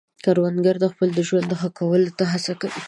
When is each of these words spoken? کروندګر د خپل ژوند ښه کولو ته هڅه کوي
کروندګر 0.23 0.75
د 0.79 0.85
خپل 0.91 1.09
ژوند 1.27 1.49
ښه 1.59 1.69
کولو 1.77 2.15
ته 2.17 2.23
هڅه 2.31 2.53
کوي 2.59 2.79